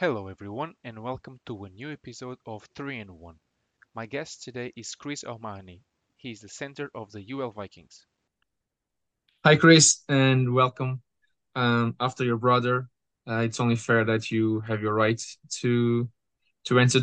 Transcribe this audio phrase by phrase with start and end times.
[0.00, 3.34] Hello, everyone, and welcome to a new episode of 3 in 1.
[3.96, 5.82] My guest today is Chris O'Mahony.
[6.16, 8.06] He is the center of the UL Vikings.
[9.44, 11.02] Hi, Chris, and welcome.
[11.56, 12.86] Um, after your brother,
[13.28, 15.20] uh, it's only fair that you have your right
[15.62, 16.08] to
[16.66, 17.00] to answer.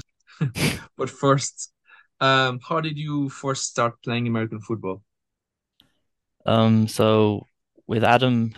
[0.98, 1.74] but first,
[2.22, 5.04] um, how did you first start playing American football?
[6.46, 7.46] Um, so
[7.88, 8.54] with Adam,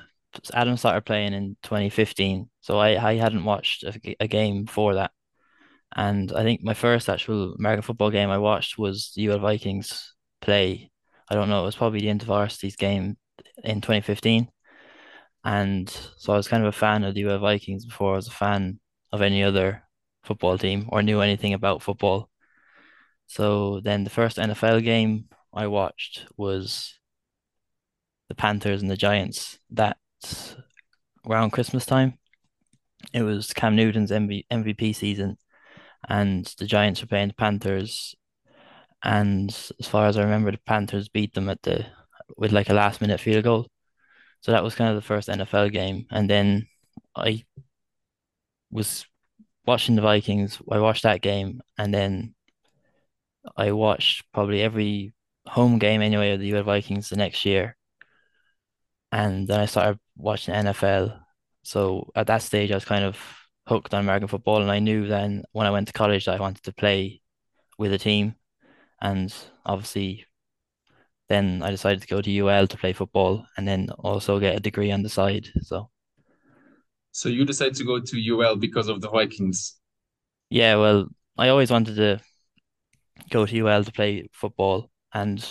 [0.54, 2.48] Adam started playing in 2015.
[2.68, 5.12] So I, I hadn't watched a, a game before that.
[5.96, 10.14] And I think my first actual American football game I watched was the UL Vikings
[10.42, 10.92] play.
[11.30, 13.16] I don't know, it was probably the InterVarsities game
[13.64, 14.50] in 2015.
[15.46, 18.28] And so I was kind of a fan of the UL Vikings before I was
[18.28, 18.82] a fan
[19.14, 19.84] of any other
[20.26, 22.30] football team or knew anything about football.
[23.28, 27.00] So then the first NFL game I watched was
[28.28, 29.96] the Panthers and the Giants that
[31.26, 32.18] around Christmas time.
[33.14, 35.38] It was Cam Newton's MV MVP season,
[36.08, 38.16] and the Giants were playing the Panthers.
[39.04, 41.86] And as far as I remember, the Panthers beat them at the
[42.38, 43.68] with like a last minute field goal.
[44.42, 46.06] So that was kind of the first NFL game.
[46.12, 46.68] And then
[47.16, 47.44] I
[48.72, 49.06] was
[49.66, 50.60] watching the Vikings.
[50.72, 52.36] I watched that game, and then
[53.56, 55.14] I watched probably every
[55.48, 57.78] home game anyway of the UL Vikings the next year.
[59.12, 61.20] And then I started watching NFL.
[61.68, 63.20] So at that stage, I was kind of
[63.68, 66.40] hooked on American football, and I knew then when I went to college that I
[66.40, 67.20] wanted to play
[67.78, 68.36] with a team.
[69.02, 70.26] And obviously,
[71.28, 74.62] then I decided to go to UL to play football, and then also get a
[74.62, 75.50] degree on the side.
[75.60, 75.90] So,
[77.12, 79.76] so you decided to go to UL because of the Vikings?
[80.50, 82.22] Yeah, well, I always wanted to
[83.30, 85.46] go to UL to play football, and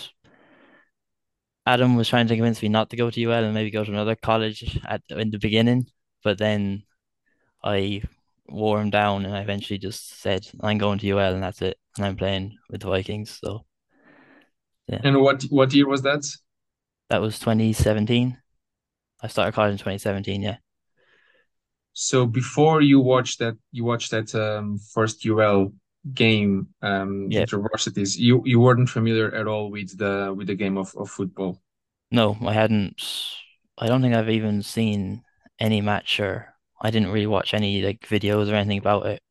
[1.67, 3.91] Adam was trying to convince me not to go to UL and maybe go to
[3.91, 5.85] another college at in the beginning,
[6.27, 6.83] but then
[7.63, 8.01] I
[8.49, 11.77] wore him down and I eventually just said I'm going to UL and that's it,
[11.95, 13.39] and I'm playing with the Vikings.
[13.41, 13.63] So,
[14.89, 14.99] yeah.
[15.05, 16.25] And what what year was that?
[17.09, 18.37] That was 2017.
[19.23, 20.41] I started college in 2017.
[20.41, 20.57] Yeah.
[21.93, 25.71] So before you watched that, you watched that um, first UL
[26.13, 27.47] game um yep.
[27.47, 31.59] InterVarsities you you weren't familiar at all with the with the game of, of football
[32.11, 33.03] no i hadn't
[33.77, 35.21] i don't think i've even seen
[35.59, 39.21] any match or i didn't really watch any like videos or anything about it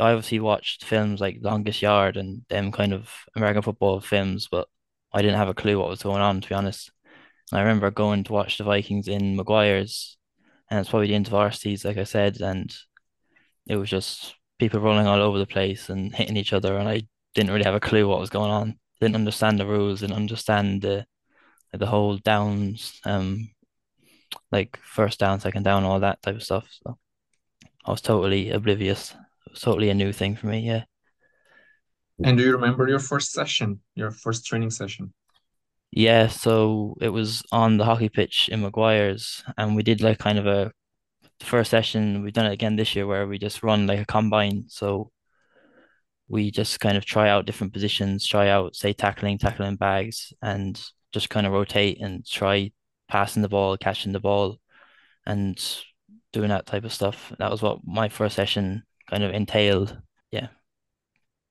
[0.00, 4.68] i obviously watched films like longest yard and them kind of american football films but
[5.12, 6.90] i didn't have a clue what was going on to be honest
[7.52, 10.16] i remember going to watch the vikings in mcguire's
[10.70, 12.74] and it's probably the InterVarsities like i said and
[13.68, 17.02] it was just people rolling all over the place and hitting each other, and I
[17.34, 18.78] didn't really have a clue what was going on.
[19.00, 21.06] Didn't understand the rules, didn't understand the
[21.72, 23.50] the whole downs, um,
[24.52, 26.66] like first down, second down, all that type of stuff.
[26.82, 26.98] So
[27.84, 29.12] I was totally oblivious.
[29.46, 30.60] It was totally a new thing for me.
[30.60, 30.84] Yeah.
[32.24, 35.12] And do you remember your first session, your first training session?
[35.90, 40.38] Yeah, so it was on the hockey pitch in McGuire's, and we did like kind
[40.38, 40.72] of a
[41.40, 44.64] first session we've done it again this year where we just run like a combine
[44.68, 45.10] so
[46.28, 50.82] we just kind of try out different positions try out say tackling tackling bags and
[51.12, 52.70] just kind of rotate and try
[53.08, 54.58] passing the ball catching the ball
[55.26, 55.82] and
[56.32, 59.96] doing that type of stuff that was what my first session kind of entailed
[60.30, 60.48] yeah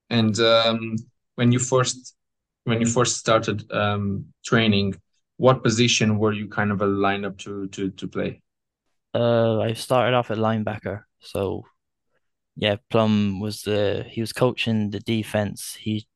[0.10, 0.96] and um,
[1.36, 2.16] when you first
[2.64, 4.94] when you first started um, training
[5.38, 8.42] what position were you kind of aligned up to to to play
[9.18, 11.02] uh, I started off at linebacker.
[11.20, 11.64] So,
[12.56, 15.76] yeah, Plum was the he was coaching the defense.
[15.80, 16.08] He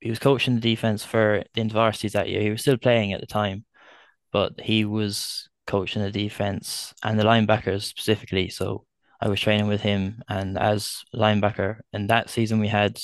[0.00, 2.42] he was coaching the defense for the InterVarsities that year.
[2.42, 3.64] He was still playing at the time,
[4.32, 8.48] but he was coaching the defense and the linebackers specifically.
[8.48, 8.84] So
[9.20, 13.00] I was training with him, and as linebacker, and that season we had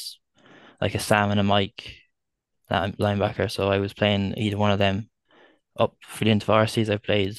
[0.80, 1.96] like a Sam and a Mike
[2.68, 3.50] that linebacker.
[3.50, 5.08] So I was playing either one of them.
[5.78, 7.38] Up for the InterVarsities, I played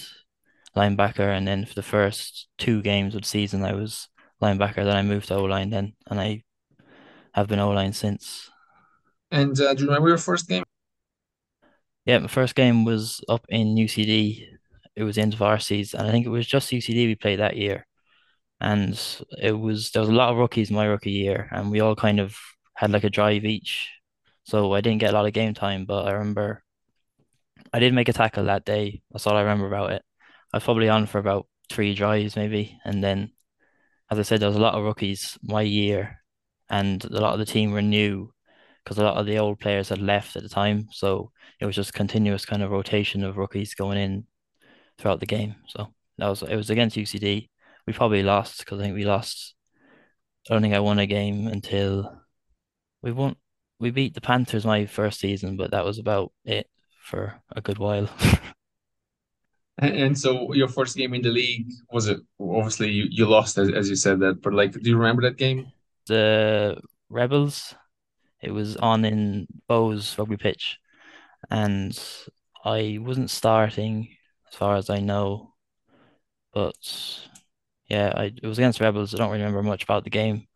[0.75, 4.09] linebacker, and then for the first two games of the season, I was
[4.41, 4.83] linebacker.
[4.83, 6.41] Then I moved to O line, then, and I
[7.33, 8.49] have been O line since.
[9.29, 10.63] And uh, do you remember your first game?
[12.05, 14.47] Yeah, my first game was up in UCD.
[14.95, 17.87] It was in varsities, and I think it was just UCD we played that year.
[18.61, 18.99] And
[19.41, 22.19] it was there was a lot of rookies my rookie year, and we all kind
[22.19, 22.37] of
[22.75, 23.91] had like a drive each.
[24.45, 26.63] So I didn't get a lot of game time, but I remember
[27.73, 29.01] I did make a tackle that day.
[29.11, 30.03] That's all I remember about it.
[30.53, 33.31] I was probably on for about three drives maybe, and then
[34.11, 36.19] as I said, there was a lot of rookies my year,
[36.69, 38.32] and a lot of the team were new
[38.83, 40.87] because a lot of the old players had left at the time.
[40.91, 44.25] So it was just continuous kind of rotation of rookies going in
[44.97, 45.55] throughout the game.
[45.67, 47.49] So that was it was against UCD.
[47.87, 49.55] We probably lost because I think we lost
[50.49, 52.21] I don't think I won a game until
[53.01, 53.35] we won.
[53.79, 56.67] We beat the Panthers my first season, but that was about it
[57.01, 58.09] for a good while.
[59.79, 62.19] And, and so your first game in the league was it?
[62.39, 65.37] Obviously, you, you lost as, as you said that, but like, do you remember that
[65.37, 65.71] game?
[66.05, 67.73] The Rebels,
[68.43, 70.79] it was on in Bohs rugby pitch,
[71.49, 71.97] and
[72.65, 74.15] I wasn't starting
[74.51, 75.53] as far as I know,
[76.53, 76.75] but
[77.89, 79.13] yeah, I it was against Rebels.
[79.13, 80.47] I don't remember much about the game.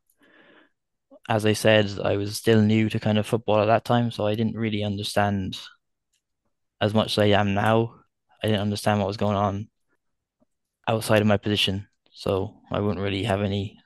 [1.30, 4.25] As I said, I was still new to kind of football at that time, so
[4.28, 5.57] I didn't really understand
[6.81, 7.95] as much as I am now.
[8.44, 9.69] I didn't understand what was going on
[10.88, 13.80] outside of my position, so I wouldn't really have any.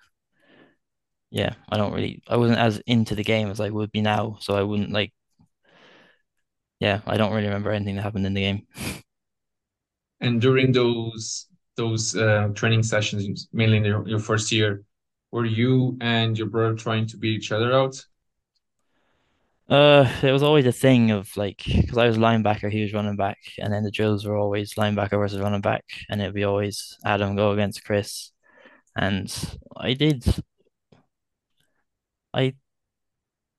[1.32, 2.22] Yeah, I don't really.
[2.28, 5.14] I wasn't as into the game as I would be now, so I wouldn't like.
[6.80, 8.68] Yeah, I don't really remember anything that happened in the game.
[10.24, 11.48] And during those
[11.78, 14.84] those uh, training sessions, mainly in your, your first year,
[15.32, 17.96] were you and your brother trying to beat each other out?
[19.70, 23.16] Uh, it was always a thing of like, because I was linebacker, he was running
[23.16, 26.98] back, and then the drills were always linebacker versus running back, and it'd be always
[27.06, 28.32] Adam go against Chris.
[28.96, 29.34] And
[29.78, 30.26] I did,
[32.34, 32.56] I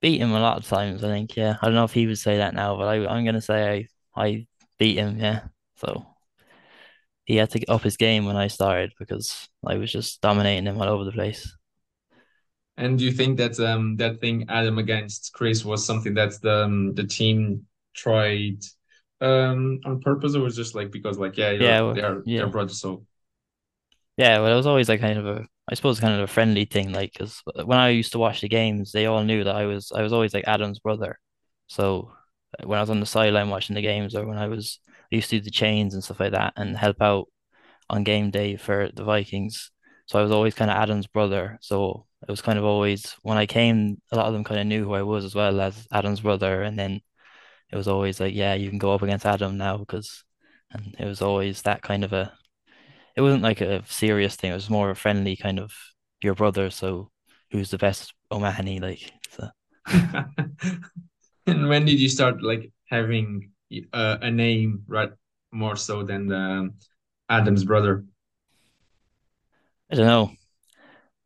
[0.01, 1.37] beat him a lot of times, I think.
[1.37, 3.89] Yeah, I don't know if he would say that now, but I, I'm gonna say
[4.17, 4.47] I, I
[4.79, 5.19] beat him.
[5.19, 6.07] Yeah, so
[7.25, 10.67] he had to get up his game when I started because I was just dominating
[10.67, 11.53] him all over the place.
[12.77, 16.65] And do you think that um that thing Adam against Chris was something that the
[16.65, 18.65] um, the team tried
[19.21, 22.49] um on purpose, or was just like because like yeah Yeah, they're they're yeah.
[22.49, 23.07] brothers, so
[24.17, 26.65] Yeah, well, it was always like kind of a, I suppose, kind of a friendly
[26.65, 26.93] thing.
[26.93, 29.93] Like, because when I used to watch the games, they all knew that I was,
[29.93, 31.19] I was always like Adam's brother.
[31.69, 32.13] So
[32.59, 34.81] uh, when I was on the sideline watching the games, or when I was,
[35.13, 37.29] I used to do the chains and stuff like that, and help out
[37.89, 39.71] on game day for the Vikings.
[40.07, 41.59] So I was always kind of Adam's brother.
[41.63, 44.67] So it was kind of always when I came, a lot of them kind of
[44.67, 47.01] knew who I was as well as Adam's brother, and then
[47.71, 50.25] it was always like, yeah, you can go up against Adam now because,
[50.73, 52.33] and it was always that kind of a
[53.17, 54.51] it wasn't like a serious thing.
[54.51, 55.73] It was more of a friendly kind of
[56.23, 56.71] your brother.
[56.71, 57.11] So
[57.51, 58.81] who's the best O'Mahony?
[58.81, 59.49] Like, so
[61.47, 63.51] And when did you start like having
[63.93, 65.11] uh, a name, right?
[65.51, 66.75] More so than um,
[67.29, 68.05] Adam's brother.
[69.91, 70.31] I don't know.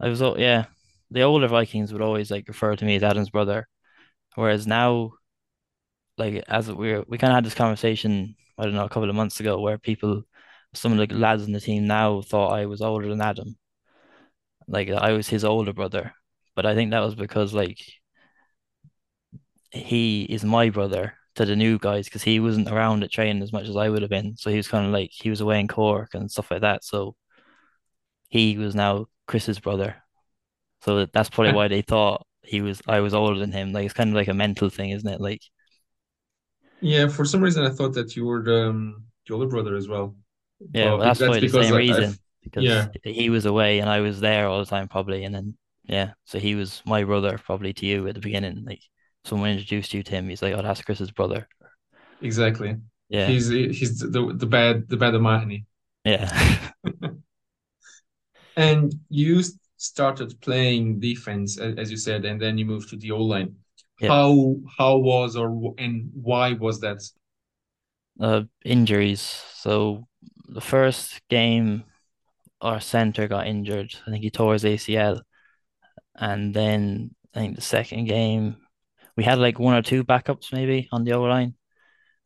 [0.00, 0.66] I was, yeah,
[1.10, 3.68] the older Vikings would always like refer to me as Adam's brother,
[4.34, 5.12] whereas now,
[6.18, 9.16] like as we we kind of had this conversation, I don't know, a couple of
[9.16, 10.24] months ago, where people,
[10.76, 13.56] some of the lads in the team now thought I was older than Adam,
[14.68, 16.12] like I was his older brother,
[16.54, 17.80] but I think that was because like
[19.70, 23.52] he is my brother to the new guys because he wasn't around at training as
[23.52, 24.36] much as I would have been.
[24.36, 26.84] So he was kind of like he was away in Cork and stuff like that.
[26.84, 27.14] So
[28.28, 29.96] he was now Chris's brother.
[30.82, 33.72] So that's probably why they thought he was I was older than him.
[33.72, 35.20] Like it's kind of like a mental thing, isn't it?
[35.20, 35.42] Like
[36.80, 39.88] Yeah, for some reason I thought that you were the, um, the older brother as
[39.88, 40.14] well.
[40.72, 43.88] Yeah, well that's that's probably the same I, reason because yeah, he was away and
[43.90, 47.38] I was there all the time probably, and then yeah, so he was my brother
[47.38, 48.64] probably to you at the beginning.
[48.64, 48.82] Like
[49.24, 51.48] someone introduced you to him, he's like, oh, that's Chris's brother.
[52.20, 52.76] exactly.
[53.08, 55.66] Yeah, He's he's the the bad the bad O'Mahony.
[56.04, 56.58] yeah.
[58.56, 59.42] And you
[59.78, 63.56] started playing defense as you said, and then you moved to the O line.
[64.00, 64.12] Yeah.
[64.12, 67.00] How how was or and why was that?
[68.20, 69.20] Uh, injuries.
[69.54, 70.06] So
[70.48, 71.84] the first game,
[72.60, 73.94] our center got injured.
[74.06, 75.20] I think he tore his ACL,
[76.14, 78.56] and then I think the second game
[79.16, 81.54] we had like one or two backups maybe on the O line,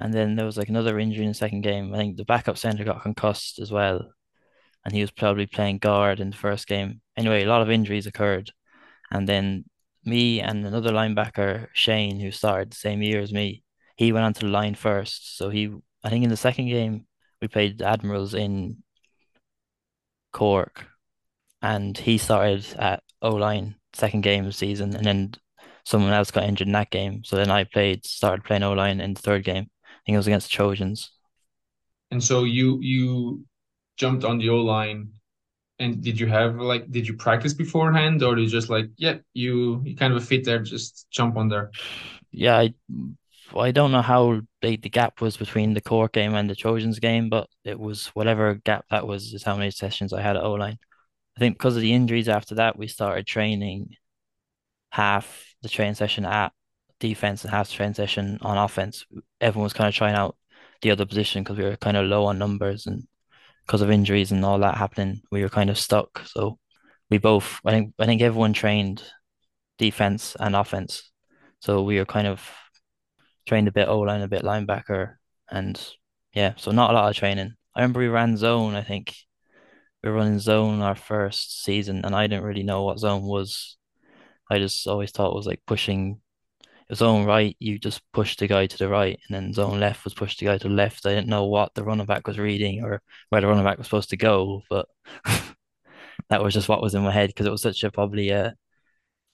[0.00, 1.94] and then there was like another injury in the second game.
[1.94, 4.12] I think the backup center got concussed as well,
[4.84, 7.00] and he was probably playing guard in the first game.
[7.16, 8.50] Anyway, a lot of injuries occurred,
[9.10, 9.64] and then
[10.04, 13.62] me and another linebacker, Shane, who started the same year as me,
[13.96, 15.36] he went onto the line first.
[15.36, 15.70] So he,
[16.02, 17.06] I think in the second game,
[17.40, 18.82] we played Admirals in
[20.32, 20.86] Cork,
[21.62, 25.34] and he started at O line second game of the season, and then
[25.84, 27.24] someone else got injured in that game.
[27.24, 29.70] So then I played, started playing O line in the third game.
[29.86, 31.12] I think it was against the Trojans.
[32.10, 33.44] And so you you
[33.96, 35.12] jumped on the O line
[35.80, 39.18] And did you have like did you practice beforehand or did you just like yeah
[39.34, 41.72] you you kind of a fit there just jump on there
[42.32, 42.74] Yeah, I,
[43.56, 46.98] I don't know how big the gap was between the Cork game and the Trojans
[46.98, 50.42] game, but it was whatever gap that was, is how many sessions I had at
[50.44, 50.78] O line.
[51.36, 53.96] I think because of the injuries after that, we started training
[54.90, 56.52] half the train session at
[56.98, 59.06] defense and half the session on offense.
[59.40, 60.36] Everyone was kind of trying out
[60.82, 63.06] the other position because we were kind of low on numbers and
[63.66, 66.22] because of injuries and all that happening, we were kind of stuck.
[66.26, 66.58] So
[67.08, 69.02] we both I think I think everyone trained
[69.78, 71.10] defense and offense.
[71.60, 72.42] So we were kind of
[73.46, 75.16] trained a bit O line, a bit linebacker,
[75.50, 75.80] and
[76.34, 77.54] yeah, so not a lot of training.
[77.74, 79.14] I remember we ran zone, I think
[80.02, 83.76] we were running zone our first season, and I didn't really know what zone was.
[84.50, 86.20] I just always thought it was like pushing
[86.94, 90.14] zone right, you just push the guy to the right, and then zone left was
[90.14, 91.06] push the guy to the left.
[91.06, 93.86] I didn't know what the running back was reading or where the running back was
[93.86, 94.86] supposed to go, but
[96.30, 98.50] that was just what was in my head because it was such a probably uh,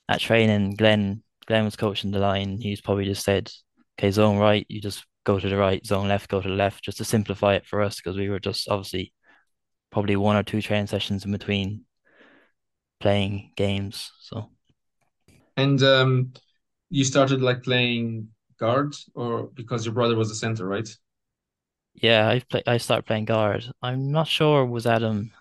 [0.08, 0.76] a at training.
[0.76, 2.58] Glenn Glenn was coaching the line.
[2.60, 3.50] He's probably just said,
[3.98, 5.84] "Okay, zone right, you just go to the right.
[5.84, 8.40] Zone left, go to the left," just to simplify it for us because we were
[8.40, 9.12] just obviously
[9.90, 11.84] probably one or two training sessions in between
[13.00, 14.12] playing games.
[14.20, 14.50] So.
[15.56, 16.32] And um,
[16.90, 20.88] you started like playing guard, or because your brother was a center, right?
[21.94, 22.62] Yeah, I play.
[22.66, 23.64] I started playing guard.
[23.82, 25.32] I'm not sure was Adam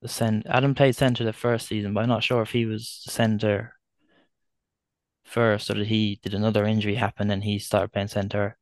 [0.00, 0.48] the center.
[0.50, 3.74] Adam played center the first season, but I'm not sure if he was the center
[5.30, 8.58] first or did he did another injury happen and he started playing center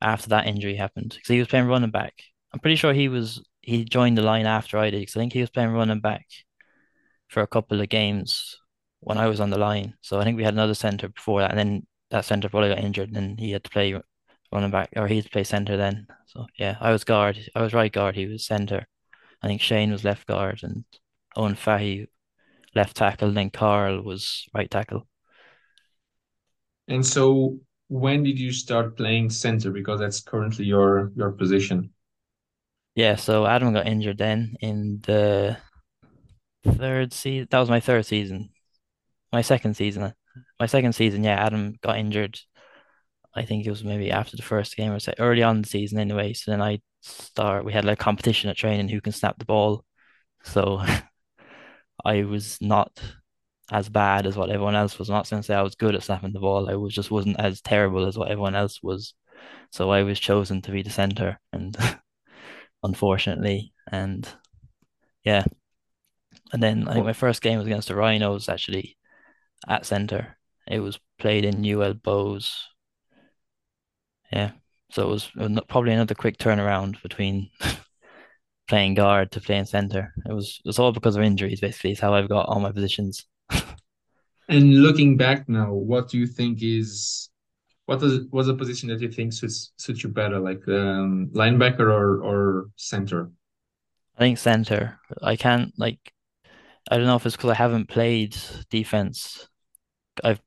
[0.00, 2.14] after that injury happened because he was playing running back.
[2.52, 5.32] I'm pretty sure he was he joined the line after I did because I think
[5.32, 6.26] he was playing running back
[7.28, 8.58] for a couple of games
[9.00, 9.94] when I was on the line.
[10.02, 12.78] So I think we had another center before that, and then that center probably got
[12.84, 13.94] injured, and then he had to play
[14.52, 16.06] running back, or he had to play center then.
[16.26, 17.38] So yeah, I was guard.
[17.54, 18.16] I was right guard.
[18.16, 18.86] He was center.
[19.42, 20.84] I think Shane was left guard, and
[21.36, 22.08] Owen Fahy
[22.74, 25.06] left tackle, and then Carl was right tackle.
[26.92, 27.58] And so,
[27.88, 29.70] when did you start playing center?
[29.70, 31.90] Because that's currently your your position.
[32.94, 35.56] Yeah, so Adam got injured then in the
[36.66, 37.48] third season.
[37.50, 38.50] That was my third season.
[39.32, 40.12] My second season.
[40.60, 42.38] My second season, yeah, Adam got injured.
[43.34, 45.98] I think it was maybe after the first game or say early on the season
[45.98, 46.34] anyway.
[46.34, 49.86] So then I start we had like competition at training who can snap the ball.
[50.44, 50.84] So
[52.04, 53.00] I was not
[53.70, 55.08] as bad as what everyone else was.
[55.08, 56.68] I'm not going to say I was good at snapping the ball.
[56.68, 59.14] I was just wasn't as terrible as what everyone else was.
[59.70, 61.76] So I was chosen to be the center, and
[62.82, 64.28] unfortunately, and
[65.24, 65.44] yeah,
[66.52, 68.96] and then I think my first game was against the Rhinos actually
[69.68, 70.36] at center.
[70.66, 72.64] It was played in UL Bohs.
[74.32, 74.52] Yeah,
[74.90, 75.30] so it was
[75.68, 77.50] probably another quick turnaround between
[78.68, 80.12] playing guard to playing center.
[80.28, 81.60] It was it's all because of injuries.
[81.60, 83.26] Basically, is how I've got all my positions.
[84.52, 87.30] And looking back now, what do you think is
[87.86, 91.80] what is what's a position that you think suits suits you better, like um, linebacker
[91.80, 93.30] or or center?
[94.16, 95.00] I think center.
[95.22, 95.98] I can't like
[96.90, 98.36] I don't know if it's because I haven't played
[98.70, 99.48] defense.
[100.22, 100.40] I've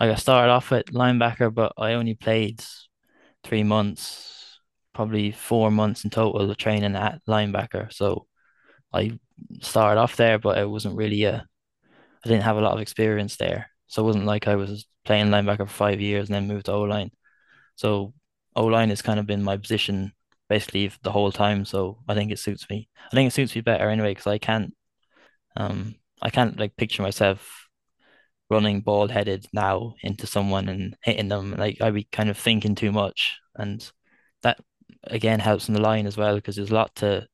[0.00, 2.64] like I started off at linebacker, but I only played
[3.44, 4.60] three months,
[4.94, 7.92] probably four months in total of training at linebacker.
[7.92, 8.26] So
[8.94, 9.18] I
[9.60, 11.46] started off there, but it wasn't really a
[12.24, 13.70] I didn't have a lot of experience there.
[13.86, 16.72] So it wasn't like I was playing linebacker for five years and then moved to
[16.72, 17.10] O line.
[17.76, 18.14] So
[18.56, 20.12] O line has kind of been my position
[20.48, 21.64] basically the whole time.
[21.64, 22.88] So I think it suits me.
[23.12, 24.74] I think it suits me better anyway because I can't
[25.56, 27.68] um I can't like picture myself
[28.50, 31.52] running bald headed now into someone and hitting them.
[31.56, 33.38] Like I'd be kind of thinking too much.
[33.56, 33.88] And
[34.42, 34.60] that
[35.04, 37.26] again helps in the line as well because there's a lot to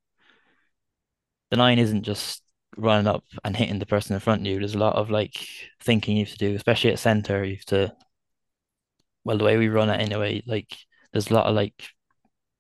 [1.51, 2.43] the line isn't just
[2.77, 4.59] running up and hitting the person in front of you.
[4.59, 5.35] There's a lot of like
[5.83, 7.45] thinking you have to do, especially at center.
[7.45, 7.97] You have to
[9.25, 10.77] well the way we run it anyway, like
[11.13, 11.91] there's a lot of like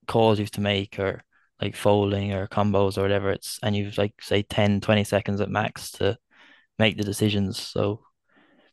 [0.06, 1.22] calls you have to make or
[1.60, 5.50] like folding or combos or whatever it's and you've like say 10 20 seconds at
[5.50, 6.16] max to
[6.78, 8.00] make the decisions so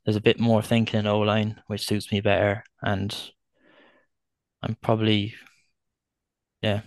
[0.06, 3.32] there's a bit more thinking in O line which suits me better and
[4.62, 5.36] I'm probably
[6.62, 6.82] yeah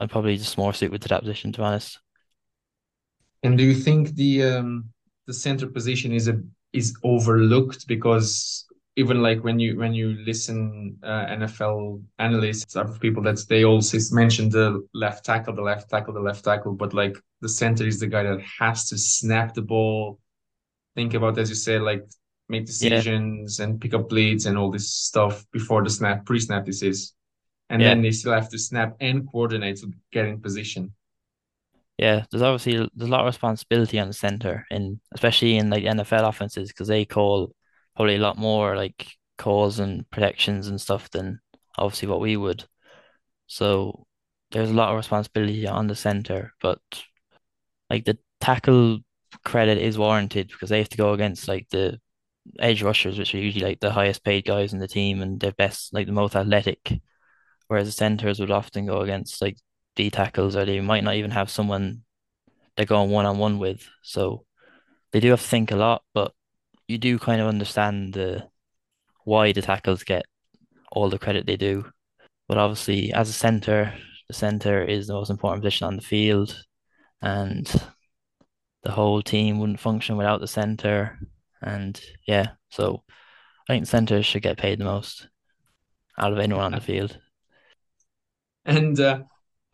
[0.00, 1.98] I'm probably just more suited to that position to be honest
[3.42, 4.84] and do you think the um
[5.26, 6.40] the center position is a
[6.72, 8.66] is overlooked because
[8.96, 14.12] even like when you when you listen uh, NFL analysts of people that they always
[14.12, 18.00] mention the left tackle, the left tackle, the left tackle, but like the center is
[18.00, 20.18] the guy that has to snap the ball,
[20.96, 22.04] think about as you said, like
[22.48, 23.66] make decisions yeah.
[23.66, 27.14] and pick up leads and all this stuff before the snap, pre-snap this is.
[27.70, 27.90] And yeah.
[27.90, 30.92] then they still have to snap and coordinate to get in position.
[31.98, 35.84] Yeah, there's obviously there's a lot of responsibility on the center, and especially in like
[35.84, 37.52] NFL offenses because they call
[37.96, 41.40] probably a lot more like calls and protections and stuff than
[41.76, 42.64] obviously what we would.
[43.48, 44.06] So
[44.52, 46.80] there's a lot of responsibility on the center, but
[47.90, 48.98] like the tackle
[49.44, 52.00] credit is warranted because they have to go against like the
[52.60, 55.52] edge rushers, which are usually like the highest paid guys in the team and they're
[55.52, 57.00] best like the most athletic.
[57.68, 59.58] Whereas the centers would often go against like
[59.98, 62.02] D tackles or they might not even have someone
[62.76, 63.86] they're going one on one with.
[64.02, 64.44] So
[65.12, 66.32] they do have to think a lot, but
[66.86, 68.48] you do kind of understand the
[69.24, 70.24] why the tackles get
[70.92, 71.84] all the credit they do.
[72.46, 73.92] But obviously, as a center,
[74.28, 76.64] the center is the most important position on the field,
[77.20, 77.66] and
[78.84, 81.18] the whole team wouldn't function without the center.
[81.60, 83.02] And yeah, so
[83.68, 85.28] I think centers should get paid the most
[86.16, 87.18] out of anyone on the field.
[88.64, 89.24] And uh,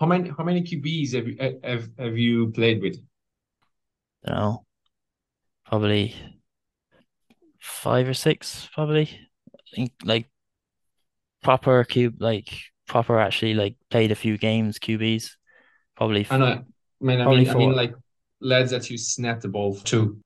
[0.01, 2.99] how many how many QBs have you have, have you played with?
[4.27, 4.65] I don't know,
[5.67, 6.15] probably
[7.61, 9.11] five or six, probably.
[10.05, 10.29] Like
[11.43, 12.49] proper cube, like
[12.87, 15.31] proper actually like played a few games QBs.
[15.97, 16.27] Probably.
[16.31, 16.45] I know.
[16.47, 16.63] I
[17.01, 17.95] mean, I mean, I mean, like
[18.41, 20.19] lads that you snap the ball to.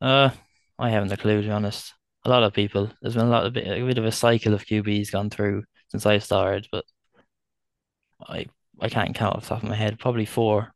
[0.00, 0.30] Uh,
[0.78, 1.92] I haven't a clue to be honest.
[2.24, 2.90] A lot of people.
[3.00, 5.64] There's been a lot of bit, a bit of a cycle of QBs gone through
[5.88, 6.84] since I started, but
[8.28, 8.46] I
[8.80, 9.98] I can't count off the top of my head.
[9.98, 10.72] Probably four.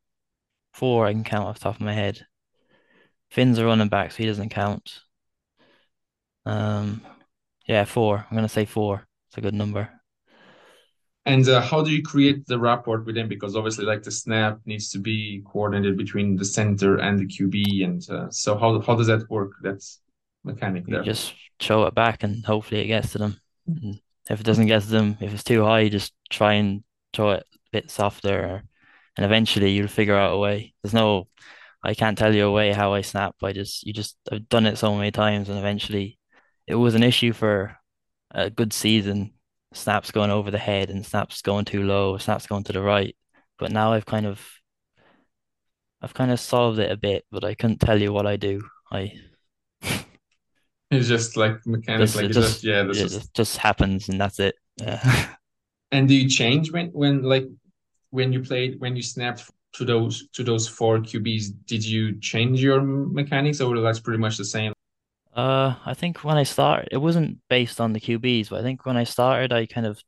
[0.74, 2.26] Four I can count off the top of my head.
[3.30, 5.02] Finn's a running back, so he doesn't count.
[6.46, 7.02] Um,
[7.66, 8.26] yeah, four.
[8.30, 9.06] I'm gonna say four.
[9.28, 9.90] It's a good number.
[11.24, 13.28] And uh, how do you create the rapport with them?
[13.28, 17.82] Because obviously, like the snap needs to be coordinated between the center and the QB,
[17.82, 19.52] and uh, so how how does that work?
[19.60, 20.00] That's
[20.44, 21.02] mechanic You there.
[21.02, 23.40] just show it back, and hopefully it gets to them.
[23.66, 24.00] And
[24.30, 26.84] if it doesn't get to them, if it's too high, just try and
[27.16, 28.62] throw it a bit softer,
[29.16, 30.75] and eventually you'll figure out a way.
[30.82, 31.28] There's no,
[31.82, 33.35] I can't tell you a way how I snap.
[33.42, 36.18] I just you just I've done it so many times, and eventually
[36.66, 37.76] it was an issue for
[38.32, 39.32] a good season
[39.76, 43.16] snaps going over the head and snaps going too low, snaps going to the right.
[43.58, 44.46] But now I've kind of
[46.02, 48.62] I've kind of solved it a bit, but I couldn't tell you what I do.
[48.92, 49.12] I
[50.90, 54.38] it's just like mechanics, like just, just yeah, this it just, just happens and that's
[54.40, 54.56] it.
[54.76, 55.28] Yeah.
[55.92, 57.46] and do you change when when like
[58.10, 61.52] when you played when you snapped to those to those four QBs?
[61.66, 64.72] Did you change your mechanics or that's pretty much the same?
[65.34, 68.86] Uh, I think when I started, it wasn't based on the QBs, but I think
[68.86, 70.00] when I started, I kind of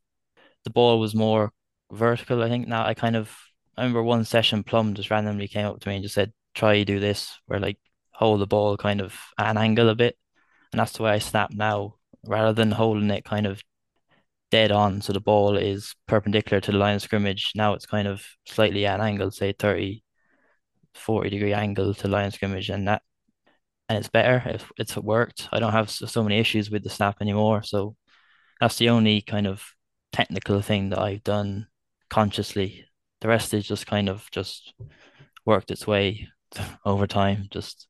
[0.64, 1.52] the ball was more
[1.92, 2.42] vertical.
[2.42, 3.30] I think now I kind of
[3.76, 6.82] I remember one session Plum just randomly came up to me and just said, "Try
[6.84, 7.78] do this," where like
[8.12, 10.16] hold the ball kind of at an angle a bit,
[10.72, 13.62] and that's the way I snap now, rather than holding it kind of
[14.50, 17.52] dead on, so the ball is perpendicular to the line of scrimmage.
[17.54, 20.02] Now it's kind of slightly at an angle, say 30,
[20.94, 23.02] 40 degree angle to line of scrimmage, and that
[23.88, 24.42] and it's better.
[24.46, 25.48] It's, it's worked.
[25.52, 27.62] I don't have so many issues with the snap anymore.
[27.62, 27.96] So
[28.61, 29.64] that's the only kind of
[30.12, 31.68] technical thing that I've done
[32.11, 32.84] consciously.
[33.20, 34.74] The rest is just kind of just
[35.46, 36.28] worked its way
[36.84, 37.48] over time.
[37.50, 37.87] Just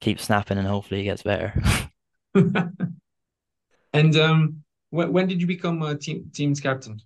[0.00, 1.54] keep snapping and hopefully it gets better.
[3.92, 7.00] and um, when when did you become a team team's captain?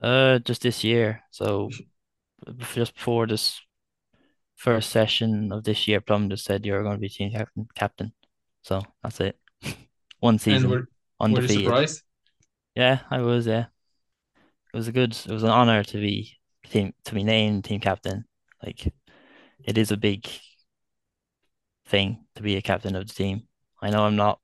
[0.00, 1.22] Uh, just this year.
[1.30, 1.70] So
[2.74, 3.60] just before this
[4.54, 7.68] first session of this year, Plum just said you're going to be team captain.
[7.74, 8.12] captain.
[8.62, 9.38] So that's it.
[10.20, 11.56] One season and were, undefeated.
[11.56, 12.02] Were you surprised?
[12.74, 13.46] Yeah, I was.
[13.46, 13.66] Yeah,
[14.72, 15.12] it was a good.
[15.12, 16.36] It was an honor to be
[16.68, 18.26] team to be named team captain.
[18.62, 18.92] Like,
[19.64, 20.28] it is a big
[21.86, 23.48] thing to be a captain of the team.
[23.80, 24.38] I know I'm not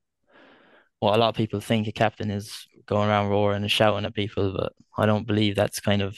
[0.99, 4.15] what a lot of people think a captain is going around roaring and shouting at
[4.15, 6.17] people, but I don't believe that's kind of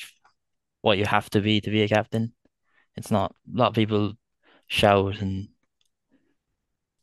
[0.82, 2.34] what you have to be to be a captain.
[2.96, 4.13] It's not a lot of people
[4.68, 5.50] shout and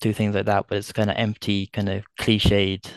[0.00, 2.90] do things like that, but it's kind of empty, kind of cliched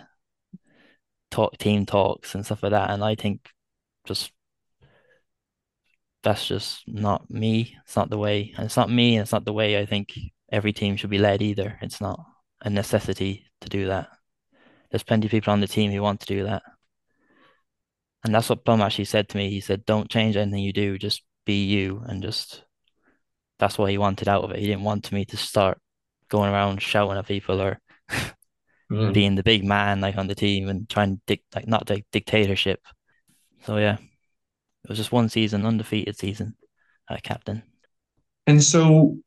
[1.32, 2.89] talk team talks and stuff like that.
[2.89, 3.50] And I think
[4.06, 4.32] just
[6.24, 7.76] that's just not me.
[7.86, 10.13] It's not the way, and it's not me, and it's not the way I think
[10.52, 11.78] every team should be led either.
[11.82, 12.20] It's not
[12.62, 14.10] a necessity to do that.
[14.91, 16.63] There's plenty of people on the team who want to do that.
[18.23, 19.49] And that's what Plum actually said to me.
[19.49, 22.63] He said, Don't change anything you do, just be you and just
[23.60, 24.60] that's what he wanted out of it.
[24.60, 25.80] He didn't want me to start
[26.30, 27.80] going around shouting at people or
[28.91, 29.13] mm.
[29.13, 32.06] being the big man like on the team and trying to dic- like not like
[32.12, 32.80] dictatorship.
[33.65, 36.56] So yeah, it was just one season, undefeated season,
[37.10, 37.63] uh, captain.
[38.47, 39.17] And so,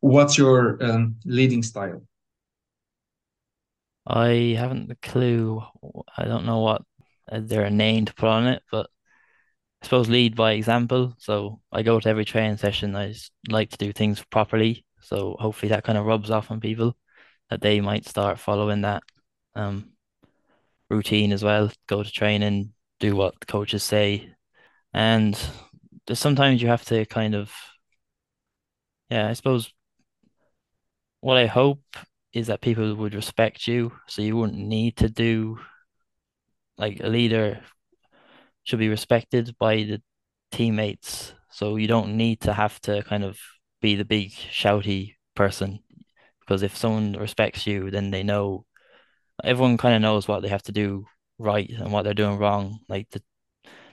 [0.00, 2.02] what's your um, leading style?
[4.06, 5.62] I haven't a clue.
[6.16, 6.82] I don't know what
[7.30, 8.88] uh, they're named to put on it, but
[9.82, 11.14] I suppose lead by example.
[11.18, 12.96] So I go to every training session.
[12.96, 13.14] I
[13.48, 14.84] like to do things properly.
[15.00, 16.96] So hopefully that kind of rubs off on people
[17.50, 19.02] that they might start following that
[19.54, 19.92] um,
[20.90, 21.70] routine as well.
[21.86, 24.32] Go to training, do what the coaches say,
[24.92, 25.38] and
[26.06, 27.52] there's sometimes you have to kind of,
[29.10, 29.72] yeah, I suppose.
[31.20, 31.82] What I hope
[32.36, 35.58] is that people would respect you, so you wouldn't need to do
[36.76, 37.62] like a leader
[38.62, 40.02] should be respected by the
[40.52, 41.32] teammates.
[41.50, 43.38] So you don't need to have to kind of
[43.80, 45.78] be the big shouty person
[46.40, 48.66] because if someone respects you, then they know
[49.42, 51.06] everyone kind of knows what they have to do
[51.38, 52.80] right and what they're doing wrong.
[52.86, 53.22] Like the,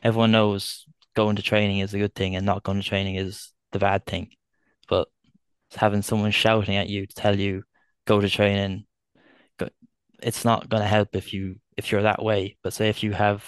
[0.03, 3.53] everyone knows going to training is a good thing and not going to training is
[3.71, 4.31] the bad thing.
[4.89, 5.07] But
[5.77, 7.63] having someone shouting at you to tell you
[8.05, 8.85] go to training,
[9.57, 9.69] go,
[10.21, 12.57] it's not going to help if you if you're that way.
[12.63, 13.45] But say if you have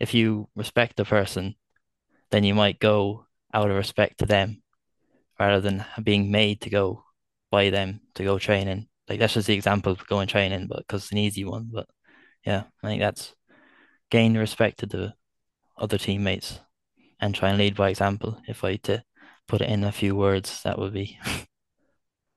[0.00, 1.54] if you respect the person,
[2.30, 4.62] then you might go out of respect to them
[5.38, 7.04] rather than being made to go
[7.50, 8.88] by them to go training.
[9.08, 11.70] Like that's just the example of going training, but because it's an easy one.
[11.72, 11.86] But
[12.44, 13.34] yeah, I think that's
[14.10, 15.14] gain respect to the
[15.76, 16.60] other teammates
[17.20, 18.40] and try and lead by example.
[18.48, 19.04] If I had to
[19.46, 21.18] put it in a few words, that would be.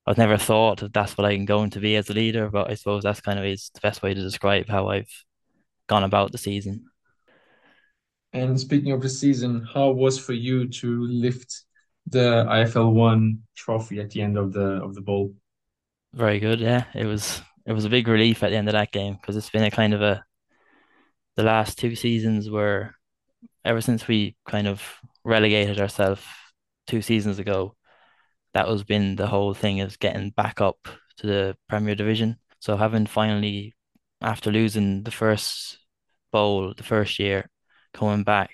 [0.07, 2.75] I've never thought that that's what I'm going to be as a leader, but I
[2.75, 5.11] suppose that's kind of is the best way to describe how I've
[5.87, 6.85] gone about the season.
[8.33, 11.63] And speaking of the season, how was for you to lift
[12.05, 15.33] the IFL One trophy at the end of the of the bowl?
[16.13, 16.85] Very good, yeah.
[16.93, 19.49] It was it was a big relief at the end of that game because it's
[19.49, 20.23] been a kind of a
[21.35, 22.93] the last two seasons were
[23.65, 24.83] ever since we kind of
[25.25, 26.23] relegated ourselves
[26.87, 27.76] two seasons ago,
[28.57, 32.37] that was been the whole thing is getting back up to the Premier Division.
[32.59, 33.75] So having finally,
[34.19, 35.77] after losing the first
[36.31, 37.51] bowl the first year,
[37.93, 38.49] coming back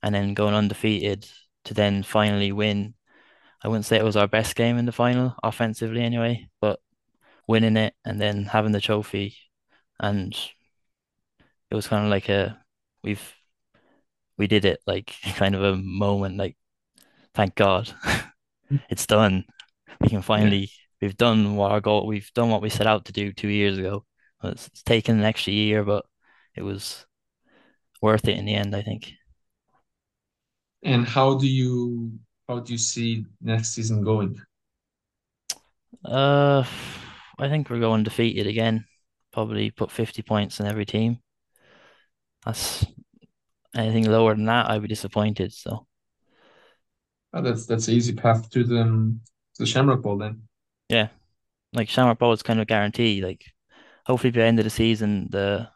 [0.00, 1.26] and then going undefeated
[1.64, 2.94] to then finally win.
[3.64, 6.78] I wouldn't say it was our best game in the final, offensively anyway, but
[7.48, 9.36] winning it and then having the trophy
[9.98, 10.36] and
[11.68, 12.62] it was kind of like a
[13.02, 13.34] we've
[14.38, 16.56] we did it like kind of a moment like
[17.34, 17.92] thank God
[18.88, 19.44] it's done.
[20.00, 23.12] We can finally we've done what our goal we've done what we set out to
[23.12, 24.04] do two years ago.
[24.42, 26.04] It's, it's taken an extra year, but
[26.54, 27.06] it was
[28.00, 29.12] worth it in the end, I think.
[30.82, 32.12] And how do you
[32.48, 34.40] how do you see next season going?
[36.04, 36.64] Uh,
[37.38, 38.86] I think we're going defeated again.
[39.32, 41.18] Probably put 50 points in every team.
[42.44, 42.86] That's
[43.74, 45.52] anything lower than that, I'd be disappointed.
[45.52, 45.86] So
[47.32, 49.20] oh, that's that's an easy path to the um,
[49.54, 50.42] to the Shamrock Bowl then.
[50.88, 51.08] Yeah,
[51.72, 53.24] like Shamrock Bowl is kind of guaranteed.
[53.24, 53.44] Like
[54.06, 55.68] hopefully by the end of the season, the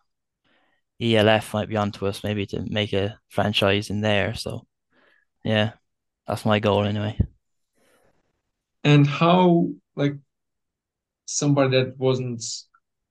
[1.01, 4.35] ELF might be onto us maybe to make a franchise in there.
[4.35, 4.67] So
[5.45, 5.73] yeah,
[6.27, 7.19] that's my goal anyway.
[8.83, 10.17] And how like
[11.27, 12.45] somebody that wasn't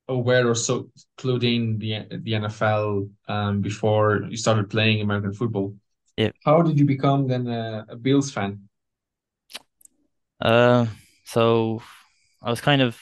[0.08, 5.76] aware or so clued in the the NFL um, before you started playing American football.
[6.18, 6.32] Yeah.
[6.46, 8.70] How did you become then a, a Bills fan?
[10.42, 10.88] Uh,
[11.26, 11.82] so
[12.42, 13.00] I was kind of,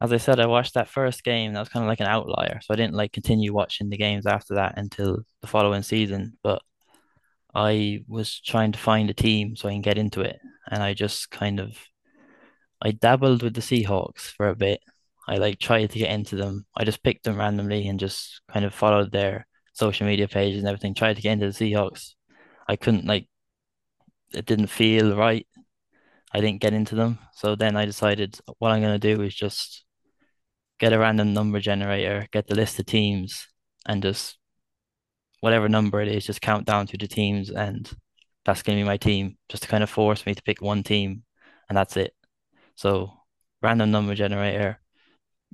[0.00, 1.52] as I said, I watched that first game.
[1.52, 4.26] That was kind of like an outlier, so I didn't like continue watching the games
[4.26, 6.38] after that until the following season.
[6.42, 6.62] But
[7.54, 10.38] I was trying to find a team so I can get into it,
[10.70, 11.76] and I just kind of,
[12.82, 14.80] I dabbled with the Seahawks for a bit,
[15.28, 16.66] I like tried to get into them.
[16.76, 19.47] I just picked them randomly and just kind of followed their
[19.78, 20.94] social media pages and everything.
[20.94, 22.14] Tried to get into the Seahawks.
[22.68, 23.28] I couldn't like
[24.34, 25.46] it didn't feel right.
[26.32, 27.18] I didn't get into them.
[27.34, 29.84] So then I decided what I'm gonna do is just
[30.80, 33.46] get a random number generator, get the list of teams,
[33.86, 34.38] and just
[35.40, 37.90] whatever number it is, just count down to the teams, and
[38.44, 39.38] that's gonna be my team.
[39.48, 41.22] Just to kind of force me to pick one team,
[41.68, 42.14] and that's it.
[42.74, 43.12] So
[43.62, 44.80] random number generator,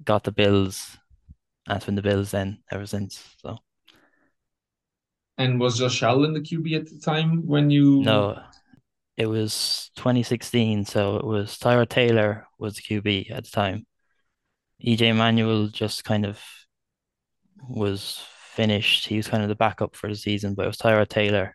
[0.02, 0.96] got the Bills,
[1.68, 3.22] and it's been the Bills then ever since.
[3.42, 3.58] So.
[5.36, 8.02] And was Josh Allen the QB at the time when you?
[8.02, 8.38] No,
[9.16, 10.84] it was 2016.
[10.84, 13.86] So it was Tyrod Taylor was the QB at the time.
[14.84, 16.40] EJ Manuel just kind of
[17.68, 19.08] was finished.
[19.08, 21.54] He was kind of the backup for the season, but it was Tyrod Taylor.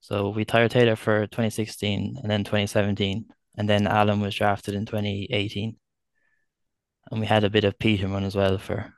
[0.00, 4.86] So we Tyrod Taylor for 2016 and then 2017, and then Allen was drafted in
[4.86, 5.76] 2018
[7.12, 8.94] and we had a bit of Peterman as well for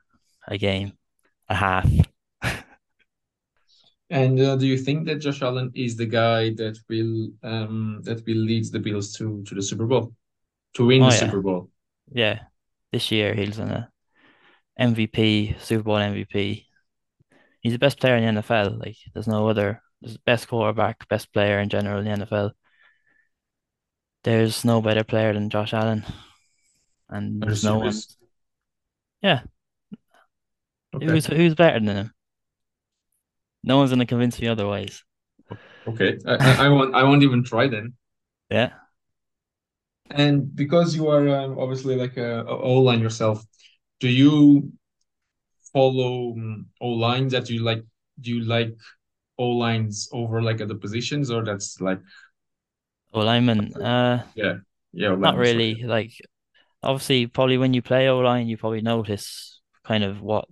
[0.47, 0.93] a game,
[1.49, 1.91] a half.
[4.15, 8.25] And uh, do you think that Josh Allen is the guy that will um that
[8.27, 10.15] will lead the Bills to to the Super Bowl,
[10.75, 11.21] to win oh, the yeah.
[11.21, 11.71] Super Bowl?
[12.13, 12.39] Yeah,
[12.93, 13.87] this year he's an
[14.81, 16.65] MVP, Super Bowl MVP.
[17.61, 18.79] He's the best player in the NFL.
[18.79, 19.81] Like there's no other.
[20.01, 22.51] There's best quarterback, best player in general in the NFL.
[24.23, 26.05] There's no better player than Josh Allen
[27.09, 27.95] and there's no one.
[29.23, 29.41] Yeah.
[30.95, 31.07] Okay.
[31.07, 32.14] Who's who's better than him?
[33.65, 35.03] No one's gonna convince me otherwise.
[35.87, 36.95] Okay, I, I, won't.
[36.95, 37.95] I won't even try then.
[38.51, 38.71] Yeah.
[40.11, 43.43] And because you are um, obviously like a, a O line yourself,
[44.01, 44.71] do you
[45.73, 47.83] follow um, O lines that you like?
[48.21, 48.77] Do you like
[49.39, 52.01] O lines over like other positions, or that's like
[53.15, 54.55] O lineman, uh, yeah,
[54.93, 55.49] yeah, not linemen, sorry.
[55.49, 55.83] really.
[55.85, 56.13] Like
[56.83, 60.47] obviously, probably when you play O line, you probably notice kind of what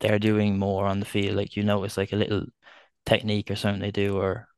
[0.00, 1.36] they're doing more on the field.
[1.36, 2.46] Like you notice like a little
[3.06, 4.48] technique or something they do, or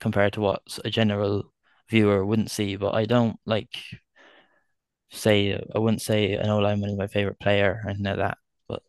[0.00, 1.52] compared to what a general
[1.90, 2.76] viewer wouldn't see.
[2.76, 3.76] But I don't like
[5.10, 8.38] say I wouldn't say an O lineman is my favorite player or anything like that.
[8.68, 8.82] But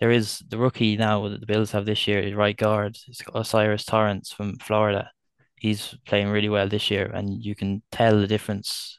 [0.00, 3.84] there is the rookie now that the Bills have this year, right guard, it's O'Cyrus
[3.84, 5.10] Torrence from Florida.
[5.56, 8.98] He's playing really well this year, and you can tell the difference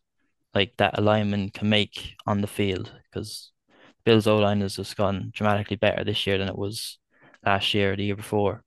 [0.53, 3.51] like that a lineman can make on the field because
[4.05, 6.99] Bills O line has just gone dramatically better this year than it was
[7.45, 8.63] last year or the year before.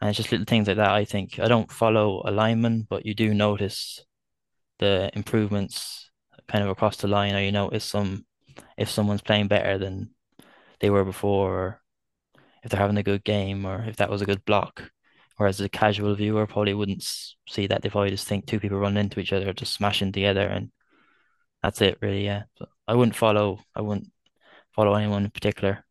[0.00, 0.90] And it's just little things like that.
[0.90, 4.04] I think I don't follow a lineman, but you do notice
[4.78, 6.10] the improvements
[6.48, 8.26] kind of across the line, or you notice some
[8.76, 10.10] if someone's playing better than
[10.80, 11.82] they were before, or
[12.62, 14.90] if they're having a good game, or if that was a good block.
[15.36, 17.02] Whereas a casual viewer probably wouldn't
[17.48, 17.82] see that.
[17.82, 20.70] They probably just think two people running into each other, just smashing together, and
[21.62, 22.24] that's it, really.
[22.24, 22.44] Yeah,
[22.88, 23.60] I wouldn't follow.
[23.74, 24.10] I wouldn't
[24.76, 25.84] follow anyone in particular.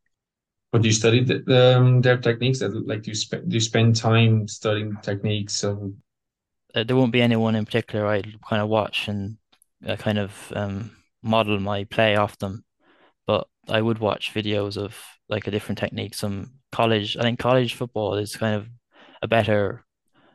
[0.71, 2.61] But do you study the, um, their techniques?
[2.61, 5.93] Like, do you spend do you spend time studying techniques of?
[6.73, 9.37] Uh, there won't be anyone in particular I'd kind of watch and
[9.87, 10.91] uh, kind of um,
[11.23, 12.65] model my play off them,
[13.25, 14.97] but I would watch videos of
[15.29, 16.13] like a different technique.
[16.13, 18.67] Some college, I think college football is kind of
[19.21, 19.85] a better,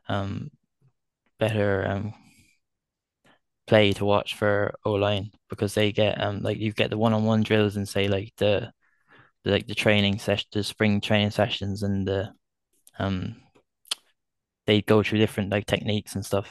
[0.08, 0.50] um,
[1.38, 2.14] better um
[3.70, 7.12] play to watch for O line because they get um like you get the one
[7.12, 8.72] on one drills and say like the,
[9.44, 12.32] the like the training session, the spring training sessions, and the
[12.98, 13.36] um
[14.66, 16.50] they go through different like techniques and stuff.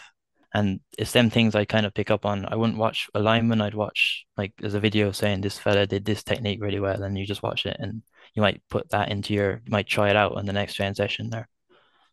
[0.53, 2.45] And it's them things I kind of pick up on.
[2.45, 3.61] I wouldn't watch a lineman.
[3.61, 7.17] I'd watch like there's a video saying this fella did this technique really well, and
[7.17, 8.01] you just watch it, and
[8.33, 10.95] you might put that into your, you might try it out on the next training
[10.95, 11.49] session there.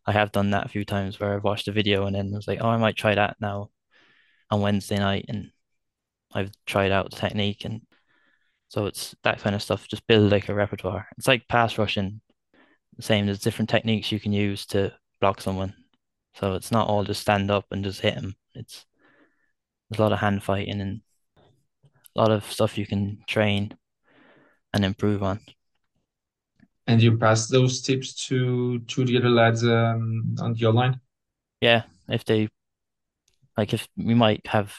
[0.05, 2.47] I have done that a few times where I've watched a video and then was
[2.47, 3.69] like, oh, I might try that now
[4.49, 5.51] on Wednesday night, and
[6.33, 7.81] I've tried out the technique, and
[8.69, 9.87] so it's that kind of stuff.
[9.87, 11.07] Just build like a repertoire.
[11.17, 12.21] It's like pass rushing.
[12.95, 13.25] The same.
[13.25, 15.73] There's different techniques you can use to block someone.
[16.35, 18.35] So it's not all just stand up and just hit them.
[18.53, 18.85] It's
[19.89, 21.01] there's a lot of hand fighting and
[22.15, 23.75] a lot of stuff you can train
[24.73, 25.39] and improve on.
[26.87, 30.99] And you pass those tips to to the other lads um, on your line?
[31.61, 32.49] Yeah, if they
[33.57, 34.73] like if we might have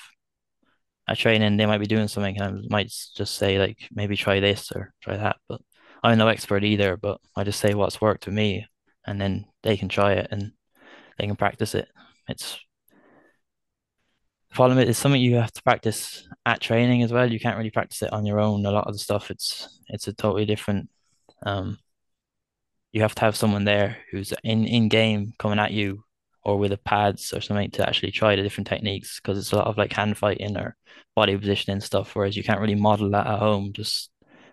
[1.07, 4.41] a training, they might be doing something, and I might just say like maybe try
[4.41, 5.37] this or try that.
[5.49, 5.61] But
[6.03, 6.97] I'm no expert either.
[6.97, 8.67] But I just say what's worked for me,
[9.07, 10.53] and then they can try it and
[11.19, 11.89] they can practice it.
[12.29, 12.59] It's
[14.51, 17.31] the problem is something you have to practice at training as well.
[17.31, 18.65] You can't really practice it on your own.
[18.67, 20.89] A lot of the stuff it's it's a totally different.
[21.45, 21.79] Um,
[22.93, 26.05] you have to have someone there who's in in game coming at you
[26.45, 29.57] or with the pads or something to actually try the different techniques because it's a
[29.57, 30.77] lot of like hand fighting or
[31.15, 32.15] body positioning stuff.
[32.15, 34.11] Whereas you can't really model that at home just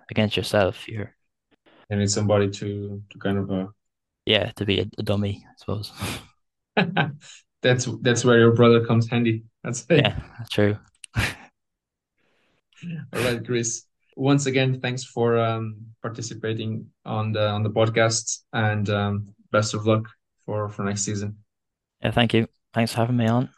[0.10, 0.88] against yourself.
[0.88, 1.16] You're
[1.90, 3.68] and need somebody to to kind of uh
[4.26, 5.92] yeah to be a, a dummy, I suppose.
[7.62, 9.44] that's that's where your brother comes handy.
[9.64, 9.98] That's it.
[9.98, 10.20] Yeah,
[10.52, 10.78] true.
[11.16, 11.26] All
[13.14, 13.84] right, Chris.
[14.18, 19.86] Once again, thanks for um, participating on the on the podcast, and um, best of
[19.86, 20.08] luck
[20.46, 21.38] for for next season.
[22.06, 22.48] Yeah, thank you.
[22.72, 23.50] Thanks for having me on.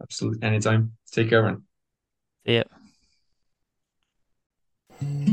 [0.00, 0.42] Absolutely.
[0.42, 0.96] Anytime.
[1.10, 1.62] Take care, man.
[2.46, 2.62] See
[5.02, 5.31] ya.